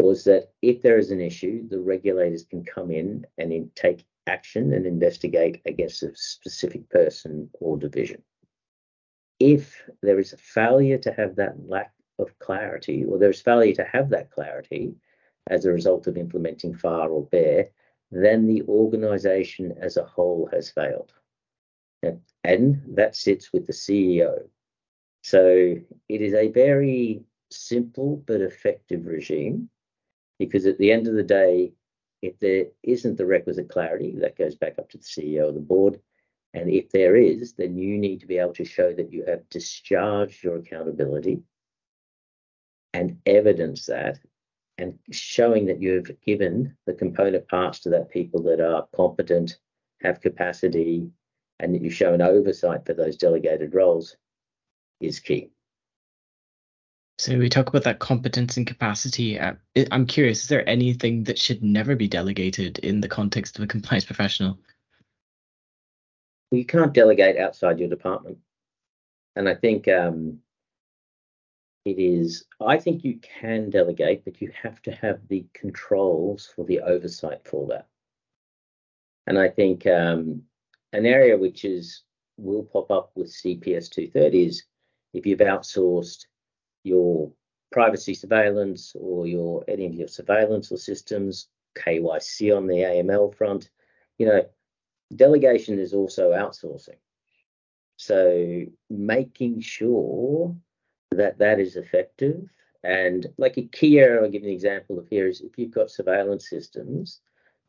was 0.00 0.24
that 0.24 0.50
if 0.62 0.82
there 0.82 0.98
is 0.98 1.10
an 1.10 1.20
issue, 1.20 1.66
the 1.68 1.80
regulators 1.80 2.44
can 2.44 2.64
come 2.64 2.90
in 2.90 3.24
and 3.38 3.52
in, 3.52 3.70
take 3.74 4.04
action 4.26 4.72
and 4.72 4.86
investigate 4.86 5.62
against 5.66 6.02
a 6.02 6.14
specific 6.14 6.88
person 6.90 7.48
or 7.60 7.78
division. 7.78 8.22
If 9.38 9.82
there 10.02 10.18
is 10.18 10.32
a 10.32 10.38
failure 10.38 10.98
to 10.98 11.12
have 11.12 11.36
that 11.36 11.68
lack 11.68 11.92
of 12.18 12.38
clarity, 12.38 13.04
or 13.04 13.18
there's 13.18 13.42
failure 13.42 13.74
to 13.74 13.84
have 13.84 14.08
that 14.10 14.30
clarity 14.30 14.94
as 15.48 15.64
a 15.64 15.72
result 15.72 16.06
of 16.06 16.16
implementing 16.16 16.74
FAR 16.74 17.10
or 17.10 17.26
BEAR, 17.26 17.68
then 18.10 18.46
the 18.46 18.62
organization 18.62 19.74
as 19.80 19.96
a 19.96 20.04
whole 20.04 20.48
has 20.52 20.70
failed. 20.70 21.12
And 22.44 22.82
that 22.94 23.16
sits 23.16 23.52
with 23.52 23.66
the 23.66 23.72
CEO. 23.72 24.48
So 25.22 25.74
it 26.08 26.22
is 26.22 26.34
a 26.34 26.48
very 26.48 27.24
simple 27.50 28.22
but 28.26 28.40
effective 28.40 29.06
regime 29.06 29.68
because 30.38 30.66
at 30.66 30.78
the 30.78 30.92
end 30.92 31.08
of 31.08 31.14
the 31.14 31.22
day, 31.22 31.72
if 32.22 32.38
there 32.38 32.66
isn't 32.82 33.16
the 33.16 33.26
requisite 33.26 33.68
clarity, 33.68 34.14
that 34.20 34.38
goes 34.38 34.54
back 34.54 34.78
up 34.78 34.88
to 34.90 34.98
the 34.98 35.04
CEO 35.04 35.48
of 35.48 35.54
the 35.54 35.60
board. 35.60 36.00
And 36.56 36.70
if 36.70 36.90
there 36.90 37.16
is, 37.16 37.52
then 37.52 37.76
you 37.76 37.98
need 37.98 38.20
to 38.20 38.26
be 38.26 38.38
able 38.38 38.54
to 38.54 38.64
show 38.64 38.90
that 38.94 39.12
you 39.12 39.26
have 39.26 39.46
discharged 39.50 40.42
your 40.42 40.56
accountability 40.56 41.42
and 42.94 43.18
evidence 43.26 43.84
that 43.86 44.18
and 44.78 44.98
showing 45.10 45.66
that 45.66 45.82
you've 45.82 46.10
given 46.24 46.74
the 46.86 46.94
component 46.94 47.46
parts 47.46 47.80
to 47.80 47.90
that 47.90 48.10
people 48.10 48.42
that 48.44 48.60
are 48.60 48.88
competent, 48.96 49.58
have 50.02 50.22
capacity, 50.22 51.10
and 51.60 51.74
that 51.74 51.82
you've 51.82 51.92
shown 51.92 52.22
oversight 52.22 52.86
for 52.86 52.94
those 52.94 53.18
delegated 53.18 53.74
roles 53.74 54.16
is 54.98 55.20
key. 55.20 55.50
So 57.18 57.36
we 57.36 57.50
talk 57.50 57.68
about 57.68 57.84
that 57.84 57.98
competence 57.98 58.56
and 58.56 58.66
capacity. 58.66 59.38
Uh, 59.38 59.54
I'm 59.90 60.06
curious, 60.06 60.44
is 60.44 60.48
there 60.48 60.66
anything 60.66 61.24
that 61.24 61.38
should 61.38 61.62
never 61.62 61.96
be 61.96 62.08
delegated 62.08 62.78
in 62.78 63.02
the 63.02 63.08
context 63.08 63.58
of 63.58 63.64
a 63.64 63.66
compliance 63.66 64.06
professional? 64.06 64.58
You 66.50 66.64
can't 66.64 66.92
delegate 66.92 67.36
outside 67.36 67.78
your 67.78 67.88
department. 67.88 68.38
And 69.34 69.48
I 69.48 69.54
think 69.54 69.88
um, 69.88 70.38
it 71.84 71.98
is, 71.98 72.44
I 72.60 72.78
think 72.78 73.04
you 73.04 73.18
can 73.18 73.70
delegate, 73.70 74.24
but 74.24 74.40
you 74.40 74.50
have 74.62 74.80
to 74.82 74.92
have 74.92 75.20
the 75.28 75.44
controls 75.52 76.50
for 76.54 76.64
the 76.64 76.80
oversight 76.80 77.46
for 77.46 77.66
that. 77.68 77.86
And 79.26 79.38
I 79.38 79.48
think 79.48 79.86
um, 79.86 80.42
an 80.92 81.04
area 81.04 81.36
which 81.36 81.64
is 81.64 82.02
will 82.36 82.62
pop 82.64 82.90
up 82.90 83.10
with 83.14 83.28
CPS 83.28 83.90
230 83.90 84.44
is 84.46 84.64
if 85.14 85.26
you've 85.26 85.40
outsourced 85.40 86.26
your 86.84 87.32
privacy 87.72 88.14
surveillance 88.14 88.94
or 88.98 89.26
your 89.26 89.64
any 89.68 89.86
of 89.86 89.94
your 89.94 90.08
surveillance 90.08 90.70
or 90.70 90.76
systems, 90.76 91.48
KYC 91.76 92.56
on 92.56 92.66
the 92.66 92.76
AML 92.76 93.34
front. 93.34 93.70
You 94.18 94.26
know, 94.26 94.46
delegation 95.14 95.78
is 95.78 95.92
also 95.94 96.30
outsourcing. 96.30 96.98
So 97.96 98.66
making 98.90 99.60
sure 99.60 100.54
that 101.12 101.38
that 101.38 101.60
is 101.60 101.76
effective 101.76 102.48
and 102.82 103.26
like 103.36 103.56
a 103.56 103.62
key 103.62 103.98
area, 103.98 104.22
I'll 104.22 104.30
give 104.30 104.44
an 104.44 104.48
example 104.48 104.98
of 104.98 105.08
here 105.08 105.26
is 105.26 105.40
if 105.40 105.58
you've 105.58 105.72
got 105.72 105.90
surveillance 105.90 106.48
systems, 106.48 107.20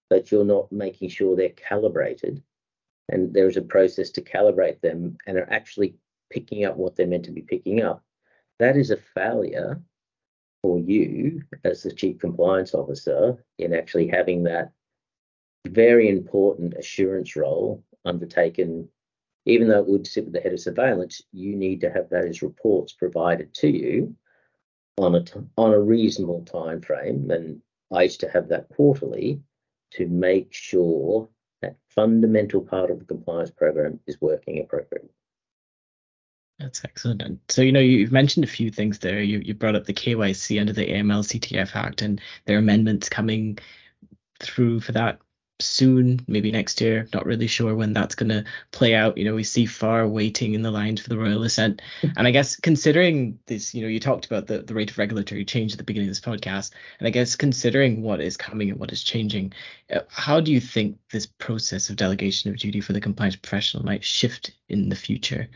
but 0.09 0.31
you're 0.31 0.45
not 0.45 0.71
making 0.71 1.09
sure 1.09 1.35
they're 1.35 1.49
calibrated 1.49 2.43
and 3.09 3.33
there 3.33 3.47
is 3.47 3.57
a 3.57 3.61
process 3.61 4.09
to 4.11 4.21
calibrate 4.21 4.81
them 4.81 5.17
and 5.25 5.37
are 5.37 5.51
actually 5.51 5.95
picking 6.29 6.65
up 6.65 6.77
what 6.77 6.95
they're 6.95 7.07
meant 7.07 7.25
to 7.25 7.31
be 7.31 7.41
picking 7.41 7.81
up, 7.81 8.03
that 8.59 8.75
is 8.75 8.91
a 8.91 8.97
failure 8.97 9.81
for 10.61 10.79
you 10.79 11.41
as 11.63 11.83
the 11.83 11.91
chief 11.91 12.19
compliance 12.19 12.73
officer 12.73 13.43
in 13.57 13.73
actually 13.73 14.07
having 14.07 14.43
that 14.43 14.71
very 15.65 16.09
important 16.09 16.73
assurance 16.77 17.35
role 17.35 17.83
undertaken 18.05 18.87
even 19.45 19.69
though 19.69 19.79
it 19.79 19.87
would 19.87 20.05
sit 20.05 20.25
with 20.25 20.33
the 20.33 20.39
head 20.39 20.53
of 20.53 20.59
surveillance 20.59 21.21
you 21.31 21.55
need 21.55 21.81
to 21.81 21.89
have 21.89 22.09
those 22.09 22.41
reports 22.41 22.93
provided 22.93 23.53
to 23.53 23.67
you 23.67 24.15
on 24.97 25.15
a 25.15 25.23
t- 25.23 25.39
on 25.57 25.73
a 25.73 25.79
reasonable 25.79 26.43
time 26.43 26.81
frame 26.81 27.29
and 27.31 27.61
i 27.91 28.03
used 28.03 28.19
to 28.19 28.29
have 28.29 28.47
that 28.47 28.67
quarterly 28.69 29.41
to 29.91 30.07
make 30.07 30.53
sure 30.53 31.29
that 31.61 31.75
fundamental 31.89 32.61
part 32.61 32.91
of 32.91 32.99
the 32.99 33.05
compliance 33.05 33.51
program 33.51 33.99
is 34.07 34.21
working 34.21 34.59
appropriately 34.59 35.09
that's 36.59 36.83
excellent. 36.83 37.21
And 37.21 37.39
so, 37.49 37.61
you 37.61 37.71
know, 37.71 37.79
you've 37.79 38.11
mentioned 38.11 38.43
a 38.43 38.47
few 38.47 38.71
things 38.71 38.97
there. 38.97 39.21
You, 39.21 39.39
you 39.39 39.53
brought 39.53 39.75
up 39.75 39.85
the 39.85 39.93
KYC 39.93 40.59
under 40.59 40.73
the 40.73 40.87
AML 40.87 41.23
CTF 41.23 41.75
Act, 41.75 42.01
and 42.01 42.19
there 42.45 42.55
are 42.55 42.59
amendments 42.59 43.09
coming 43.09 43.59
through 44.39 44.79
for 44.79 44.91
that 44.93 45.19
soon, 45.59 46.19
maybe 46.27 46.51
next 46.51 46.79
year. 46.81 47.07
Not 47.13 47.25
really 47.25 47.47
sure 47.47 47.75
when 47.75 47.93
that's 47.93 48.15
going 48.15 48.29
to 48.29 48.45
play 48.71 48.93
out. 48.93 49.17
You 49.17 49.25
know, 49.25 49.35
we 49.35 49.43
see 49.43 49.65
FAR 49.65 50.07
waiting 50.07 50.53
in 50.53 50.61
the 50.61 50.71
lines 50.71 51.01
for 51.01 51.09
the 51.09 51.17
royal 51.17 51.43
assent. 51.43 51.81
and 52.17 52.27
I 52.27 52.31
guess 52.31 52.55
considering 52.55 53.39
this, 53.47 53.73
you 53.73 53.81
know, 53.81 53.87
you 53.87 53.99
talked 53.99 54.25
about 54.25 54.47
the, 54.47 54.59
the 54.59 54.73
rate 54.73 54.91
of 54.91 54.97
regulatory 54.97 55.45
change 55.45 55.71
at 55.71 55.77
the 55.77 55.83
beginning 55.83 56.09
of 56.09 56.15
this 56.15 56.21
podcast. 56.21 56.71
And 56.99 57.07
I 57.07 57.11
guess 57.11 57.35
considering 57.35 58.01
what 58.01 58.21
is 58.21 58.37
coming 58.37 58.69
and 58.69 58.79
what 58.79 58.91
is 58.91 59.03
changing, 59.03 59.53
uh, 59.91 60.01
how 60.09 60.39
do 60.39 60.51
you 60.51 60.59
think 60.59 60.97
this 61.11 61.25
process 61.25 61.89
of 61.89 61.95
delegation 61.95 62.51
of 62.51 62.57
duty 62.57 62.81
for 62.81 62.93
the 62.93 63.01
compliance 63.01 63.35
professional 63.35 63.83
might 63.83 64.03
shift 64.03 64.51
in 64.69 64.89
the 64.89 64.95
future? 64.95 65.47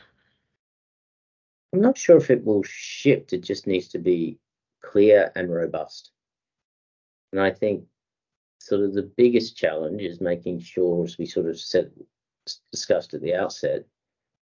I'm 1.74 1.82
not 1.82 1.98
sure 1.98 2.18
if 2.18 2.30
it 2.30 2.44
will 2.44 2.64
shift. 2.64 3.34
It 3.34 3.42
just 3.42 3.66
needs 3.66 3.88
to 3.90 4.00
be 4.00 4.40
clear 4.82 5.32
and 5.36 5.50
robust. 5.50 6.12
And 7.32 7.40
I 7.40 7.52
think 7.52 7.86
sort 8.66 8.82
of 8.82 8.94
the 8.94 9.12
biggest 9.18 9.58
challenge 9.58 10.02
is 10.02 10.22
making 10.22 10.60
sure, 10.60 11.04
as 11.04 11.18
we 11.18 11.26
sort 11.26 11.48
of 11.48 11.60
said, 11.60 11.92
discussed 12.72 13.14
at 13.14 13.22
the 13.22 13.34
outset, 13.34 13.86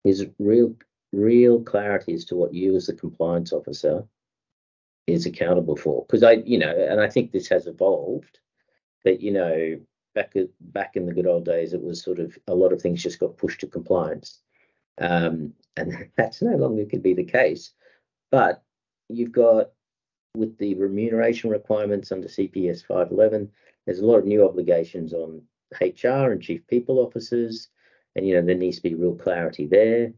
is 0.04 0.28
real 0.40 0.76
real 1.12 1.62
clarity 1.62 2.14
as 2.14 2.26
to 2.26 2.36
what 2.36 2.54
you 2.54 2.76
as 2.76 2.88
the 2.88 2.94
compliance 2.94 3.54
officer 3.54 4.04
is 5.08 5.26
accountable 5.26 5.76
for. 5.76 6.06
Because 6.06 6.24
I, 6.24 6.34
you 6.34 6.58
know, 6.58 6.76
and 6.90 7.00
I 7.00 7.10
think 7.10 7.32
this 7.32 7.48
has 7.50 7.68
evolved. 7.68 8.40
That 9.04 9.22
you 9.22 9.32
know, 9.32 9.80
back 10.16 10.34
back 10.60 10.96
in 10.96 11.06
the 11.06 11.14
good 11.14 11.28
old 11.28 11.46
days, 11.46 11.74
it 11.74 11.82
was 11.82 12.02
sort 12.02 12.20
of 12.20 12.38
a 12.48 12.56
lot 12.56 12.74
of 12.74 12.82
things 12.82 13.04
just 13.04 13.20
got 13.20 13.38
pushed 13.38 13.60
to 13.62 13.68
compliance, 13.68 14.40
um, 15.00 15.54
and 15.78 16.10
that's 16.18 16.42
no 16.42 16.56
longer 16.56 16.86
could 16.86 17.04
be 17.04 17.14
the 17.14 17.24
case. 17.24 17.72
But 18.32 18.64
you've 19.10 19.32
got 19.32 19.72
with 20.36 20.58
the 20.58 20.76
remuneration 20.76 21.50
requirements 21.50 22.12
under 22.12 22.28
CPS 22.28 22.86
511, 22.86 23.50
there's 23.86 24.00
a 24.00 24.06
lot 24.06 24.18
of 24.18 24.26
new 24.26 24.48
obligations 24.48 25.14
on 25.14 25.42
HR 25.80 26.32
and 26.32 26.42
chief 26.42 26.66
people 26.68 27.00
officers, 27.00 27.70
and 28.16 28.28
you 28.28 28.36
know 28.36 28.42
there 28.42 28.56
needs 28.56 28.78
to 28.78 28.84
be 28.84 28.96
real 28.96 29.16
clarity 29.16 29.68
there. 29.68 30.14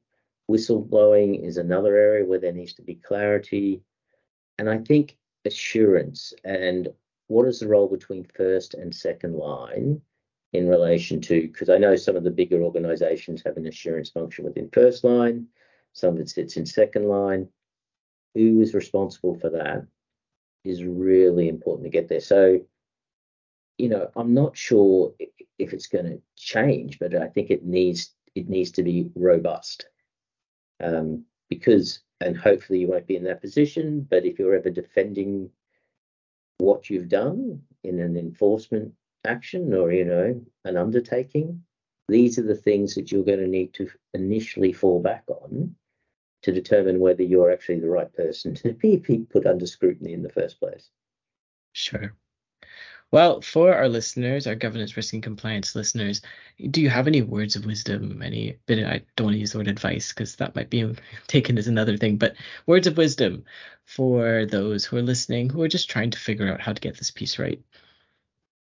Whistleblowing 0.50 1.46
is 1.46 1.58
another 1.58 1.96
area 1.96 2.26
where 2.26 2.40
there 2.40 2.54
needs 2.54 2.74
to 2.76 2.82
be 2.82 2.96
clarity, 2.96 3.82
and 4.58 4.70
I 4.70 4.78
think 4.80 5.18
assurance 5.46 6.34
and 6.44 6.90
what 7.28 7.48
is 7.48 7.60
the 7.60 7.68
role 7.68 7.88
between 7.88 8.24
first 8.24 8.74
and 8.74 8.94
second 8.94 9.36
line 9.36 10.02
in 10.54 10.68
relation 10.68 11.20
to 11.22 11.42
because 11.42 11.70
I 11.70 11.78
know 11.78 11.96
some 11.96 12.16
of 12.16 12.24
the 12.24 12.32
bigger 12.32 12.62
organizations 12.62 13.42
have 13.46 13.58
an 13.58 13.68
assurance 13.68 14.10
function 14.10 14.46
within 14.46 14.70
first 14.72 15.04
line, 15.04 15.48
some 15.94 16.16
of 16.16 16.20
it 16.20 16.30
sits 16.30 16.58
in 16.58 16.66
second 16.66 17.08
line. 17.08 17.50
Who 18.36 18.62
is 18.62 18.76
responsible 18.76 19.40
for 19.40 19.50
that 19.50 19.86
is 20.64 20.84
really 20.84 21.50
important 21.50 21.86
to 21.86 21.90
get 21.90 22.08
there. 22.08 22.20
So, 22.20 22.62
you 23.78 23.90
know, 23.90 24.10
I'm 24.16 24.34
not 24.34 24.58
sure 24.58 25.14
if 25.60 25.74
it's 25.74 25.88
going 25.88 26.06
to 26.06 26.22
change, 26.36 27.00
but 27.00 27.16
I 27.16 27.28
think 27.28 27.52
it 27.52 27.64
needs 27.64 28.14
it 28.36 28.50
needs 28.50 28.72
to 28.72 28.84
be 28.84 29.10
robust 29.16 29.88
um, 30.84 31.26
because, 31.50 32.02
and 32.22 32.38
hopefully 32.38 32.80
you 32.80 32.88
won't 32.88 33.08
be 33.08 33.16
in 33.16 33.24
that 33.24 33.42
position. 33.42 34.06
But 34.08 34.26
if 34.26 34.38
you're 34.38 34.56
ever 34.56 34.70
defending 34.70 35.50
what 36.60 36.90
you've 36.90 37.10
done 37.10 37.62
in 37.84 38.00
an 38.00 38.18
enforcement 38.18 38.94
action 39.26 39.74
or 39.74 39.92
you 39.92 40.06
know 40.06 40.42
an 40.66 40.78
undertaking, 40.78 41.64
these 42.08 42.40
are 42.40 42.44
the 42.44 42.56
things 42.56 42.96
that 42.96 43.12
you're 43.12 43.24
going 43.24 43.40
to 43.40 43.48
need 43.48 43.74
to 43.76 43.90
initially 44.14 44.74
fall 44.74 45.02
back 45.02 45.24
on 45.28 45.76
to 46.44 46.52
determine 46.52 47.00
whether 47.00 47.24
you're 47.24 47.52
actually 47.52 47.80
the 47.80 47.90
right 47.90 48.14
person 48.14 48.54
to 48.56 48.74
be 48.74 48.98
put 49.30 49.46
under 49.46 49.66
scrutiny 49.66 50.14
in 50.14 50.24
the 50.24 50.30
first 50.30 50.60
place. 50.60 50.90
Sure. 51.74 52.14
Well, 53.12 53.42
for 53.42 53.74
our 53.74 53.88
listeners, 53.88 54.48
our 54.48 54.56
governance, 54.56 54.98
risk, 54.98 55.14
and 55.14 55.24
compliance 55.24 55.76
listeners, 55.76 56.22
do 56.72 56.82
you 56.82 56.90
have 56.90 57.08
any 57.08 57.22
words 57.22 57.56
of 57.56 57.66
wisdom? 57.66 58.22
Any 58.22 58.58
bit? 58.66 58.86
I 58.86 59.02
don't 59.16 59.28
want 59.28 59.36
to 59.36 59.40
use 59.40 59.54
the 59.54 59.60
word 59.60 59.70
advice 59.70 60.10
because 60.10 60.36
that 60.36 60.56
might 60.56 60.70
be 60.70 60.94
taken 61.28 61.58
as 61.58 61.68
another 61.68 61.96
thing, 61.96 62.18
but 62.18 62.36
words 62.66 62.86
of 62.86 62.98
wisdom 62.98 63.46
for 63.86 64.46
those 64.46 64.84
who 64.84 64.98
are 64.98 65.02
listening 65.02 65.50
who 65.50 65.62
are 65.62 65.70
just 65.70 65.90
trying 65.90 66.12
to 66.12 66.20
figure 66.20 66.52
out 66.52 66.60
how 66.60 66.74
to 66.74 66.82
get 66.82 66.98
this 66.98 67.12
piece 67.12 67.40
right. 67.40 67.62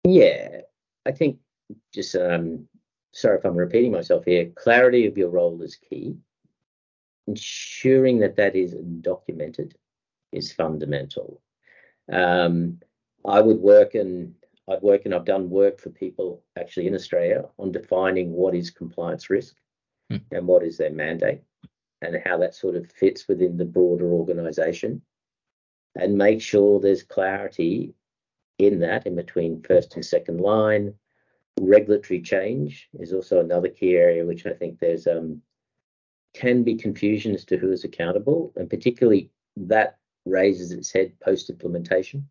Yeah, 0.03 0.61
I 1.05 1.11
think 1.11 1.37
just 1.93 2.15
um, 2.15 2.67
sorry 3.11 3.37
if 3.37 3.45
I'm 3.45 3.55
repeating 3.55 3.91
myself 3.91 4.25
here. 4.25 4.51
Clarity 4.55 5.05
of 5.05 5.17
your 5.17 5.29
role 5.29 5.61
is 5.61 5.75
key. 5.75 6.17
Ensuring 7.27 8.19
that 8.19 8.37
that 8.37 8.55
is 8.55 8.73
documented 9.01 9.77
is 10.31 10.51
fundamental. 10.51 11.41
Um, 12.11 12.79
I 13.25 13.41
would 13.41 13.59
work 13.59 13.95
and 13.95 14.33
I'd 14.69 14.81
work 14.81 15.05
and 15.05 15.13
I've 15.13 15.25
done 15.25 15.49
work 15.49 15.79
for 15.79 15.89
people 15.89 16.43
actually 16.57 16.87
in 16.87 16.95
Australia 16.95 17.45
on 17.57 17.71
defining 17.71 18.31
what 18.31 18.55
is 18.55 18.69
compliance 18.69 19.29
risk 19.29 19.55
hmm. 20.09 20.17
and 20.31 20.47
what 20.47 20.63
is 20.63 20.77
their 20.77 20.91
mandate 20.91 21.41
and 22.01 22.17
how 22.25 22.37
that 22.37 22.55
sort 22.55 22.75
of 22.75 22.91
fits 22.91 23.27
within 23.27 23.57
the 23.57 23.65
broader 23.65 24.11
organization 24.11 25.01
and 25.95 26.17
make 26.17 26.41
sure 26.41 26.79
there's 26.79 27.03
clarity 27.03 27.93
in 28.59 28.79
that 28.79 29.05
in 29.05 29.15
between 29.15 29.61
first 29.63 29.95
and 29.95 30.05
second 30.05 30.39
line. 30.39 30.93
Regulatory 31.59 32.21
change 32.21 32.89
is 32.99 33.13
also 33.13 33.39
another 33.39 33.67
key 33.67 33.95
area 33.95 34.25
which 34.25 34.45
I 34.45 34.53
think 34.53 34.79
there's 34.79 35.05
um, 35.07 35.41
can 36.33 36.63
be 36.63 36.75
confusion 36.75 37.33
as 37.33 37.43
to 37.45 37.57
who 37.57 37.71
is 37.71 37.83
accountable, 37.83 38.53
and 38.55 38.69
particularly 38.69 39.29
that 39.57 39.97
raises 40.25 40.71
its 40.71 40.91
head 40.91 41.11
post 41.19 41.49
implementation 41.49 42.27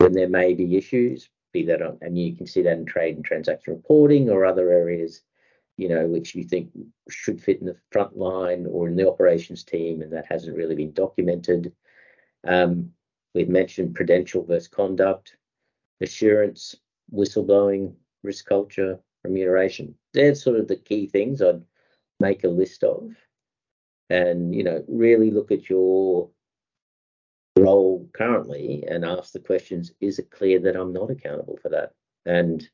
when 0.00 0.12
there 0.12 0.28
may 0.28 0.54
be 0.54 0.78
issues, 0.78 1.28
be 1.52 1.62
that 1.66 1.82
on, 1.82 1.98
and 2.00 2.16
you 2.16 2.34
can 2.34 2.46
see 2.46 2.62
that 2.62 2.78
in 2.78 2.86
trade 2.86 3.16
and 3.16 3.24
transaction 3.24 3.74
reporting 3.74 4.30
or 4.30 4.46
other 4.46 4.72
areas, 4.72 5.22
you 5.76 5.90
know, 5.90 6.06
which 6.06 6.34
you 6.34 6.42
think 6.42 6.70
should 7.10 7.40
fit 7.40 7.60
in 7.60 7.66
the 7.66 7.76
front 7.92 8.16
line 8.16 8.66
or 8.66 8.88
in 8.88 8.96
the 8.96 9.06
operations 9.06 9.62
team, 9.62 10.00
and 10.00 10.10
that 10.10 10.24
hasn't 10.26 10.56
really 10.56 10.74
been 10.74 10.92
documented. 10.92 11.72
Um, 12.46 12.90
we've 13.34 13.50
mentioned 13.50 13.94
prudential 13.94 14.42
versus 14.42 14.68
conduct, 14.68 15.36
assurance, 16.00 16.74
whistleblowing, 17.12 17.92
risk 18.22 18.46
culture, 18.46 18.98
remuneration. 19.22 19.94
They're 20.14 20.34
sort 20.34 20.58
of 20.58 20.66
the 20.66 20.76
key 20.76 21.08
things 21.08 21.42
I'd 21.42 21.62
make 22.20 22.44
a 22.44 22.48
list 22.48 22.84
of, 22.84 23.10
and 24.08 24.54
you 24.54 24.64
know, 24.64 24.82
really 24.88 25.30
look 25.30 25.52
at 25.52 25.68
your 25.68 26.30
role 27.62 28.08
currently 28.12 28.84
and 28.88 29.04
ask 29.04 29.32
the 29.32 29.40
questions 29.40 29.92
is 30.00 30.18
it 30.18 30.30
clear 30.30 30.58
that 30.60 30.76
I'm 30.76 30.92
not 30.92 31.10
accountable 31.10 31.58
for 31.62 31.68
that? 31.70 31.94
And 32.26 32.68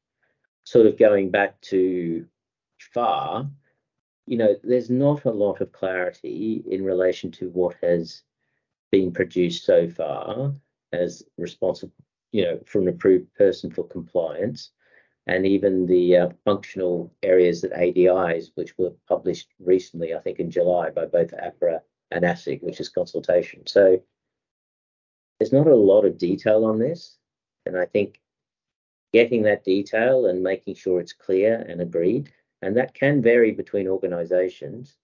sort 0.65 0.87
of 0.87 0.99
going 0.99 1.31
back 1.31 1.61
to 1.63 2.27
FAR, 2.93 3.49
you 4.27 4.37
know, 4.37 4.57
there's 4.63 4.91
not 4.91 5.25
a 5.25 5.31
lot 5.31 5.61
of 5.61 5.73
clarity 5.73 6.63
in 6.69 6.85
relation 6.85 7.31
to 7.33 7.49
what 7.51 7.77
has 7.83 8.23
been 8.91 9.13
produced 9.13 9.65
so 9.65 9.89
far 9.89 10.53
as 10.93 11.23
responsible, 11.39 11.93
you 12.33 12.45
know, 12.45 12.61
for 12.67 12.81
an 12.81 12.89
approved 12.89 13.33
person 13.35 13.71
for 13.71 13.87
compliance, 13.87 14.71
and 15.27 15.47
even 15.47 15.87
the 15.87 16.17
uh, 16.17 16.29
functional 16.45 17.13
areas 17.23 17.61
that 17.61 17.73
ADIs, 17.73 18.51
which 18.55 18.77
were 18.79 18.93
published 19.09 19.49
recently, 19.59 20.15
I 20.15 20.21
think 20.21 20.39
in 20.39 20.51
July 20.51 20.91
by 20.91 21.07
both 21.07 21.33
APRA 21.33 21.81
and 22.11 22.25
ASIC, 22.25 22.63
which 22.63 22.81
is 22.81 22.89
consultation. 22.89 23.67
So 23.67 24.01
there's 25.39 25.53
not 25.53 25.67
a 25.67 25.75
lot 25.75 26.05
of 26.05 26.19
detail 26.19 26.65
on 26.65 26.79
this. 26.79 27.19
And 27.67 27.77
I 27.77 27.87
think 27.87 28.21
getting 29.13 29.43
that 29.43 29.65
detail 29.65 30.27
and 30.27 30.43
making 30.43 30.75
sure 30.75 31.01
it's 31.01 31.13
clear 31.13 31.65
and 31.69 31.81
agreed, 31.81 32.33
and 32.63 32.77
that 32.77 32.95
can 32.95 33.23
vary 33.23 33.53
between 33.53 33.89
organizations, 33.89 34.97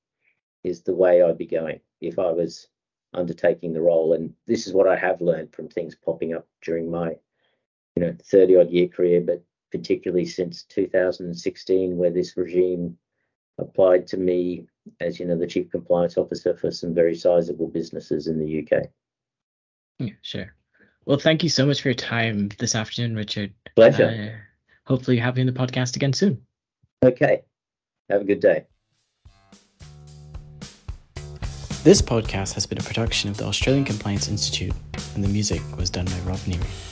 is 0.64 0.82
the 0.82 0.94
way 0.94 1.22
I'd 1.22 1.38
be 1.38 1.46
going 1.46 1.80
if 2.00 2.18
I 2.18 2.30
was 2.30 2.68
undertaking 3.14 3.72
the 3.72 3.80
role. 3.80 4.14
And 4.14 4.32
this 4.46 4.66
is 4.66 4.72
what 4.72 4.88
I 4.88 4.96
have 4.96 5.20
learned 5.20 5.52
from 5.52 5.68
things 5.68 5.94
popping 5.94 6.34
up 6.34 6.46
during 6.62 6.90
my, 6.90 7.16
you 7.96 8.02
know, 8.02 8.16
30 8.22 8.56
odd 8.56 8.70
year 8.70 8.88
career, 8.88 9.20
but 9.20 9.42
particularly 9.70 10.24
since 10.24 10.64
2016, 10.64 11.96
where 11.96 12.10
this 12.10 12.36
regime 12.36 12.96
applied 13.58 14.06
to 14.08 14.16
me 14.16 14.66
as, 15.00 15.20
you 15.20 15.26
know, 15.26 15.38
the 15.38 15.46
chief 15.46 15.70
compliance 15.70 16.16
officer 16.16 16.56
for 16.56 16.70
some 16.70 16.94
very 16.94 17.14
sizable 17.14 17.68
businesses 17.68 18.26
in 18.26 18.38
the 18.38 18.60
UK. 18.60 18.84
Yeah, 20.02 20.14
sure. 20.22 20.54
Well, 21.04 21.18
thank 21.18 21.42
you 21.42 21.48
so 21.48 21.66
much 21.66 21.80
for 21.80 21.88
your 21.88 21.94
time 21.94 22.50
this 22.58 22.74
afternoon, 22.74 23.16
Richard. 23.16 23.52
Pleasure. 23.76 24.32
Uh, 24.34 24.38
hopefully, 24.84 25.18
having 25.18 25.46
the 25.46 25.52
podcast 25.52 25.96
again 25.96 26.12
soon. 26.12 26.42
Okay. 27.04 27.42
Have 28.10 28.22
a 28.22 28.24
good 28.24 28.40
day. 28.40 28.66
This 31.84 32.00
podcast 32.00 32.54
has 32.54 32.66
been 32.66 32.78
a 32.78 32.82
production 32.82 33.30
of 33.30 33.36
the 33.36 33.44
Australian 33.44 33.84
Compliance 33.84 34.28
Institute, 34.28 34.74
and 35.14 35.24
the 35.24 35.28
music 35.28 35.62
was 35.76 35.90
done 35.90 36.06
by 36.06 36.18
Rob 36.20 36.38
Neary. 36.40 36.91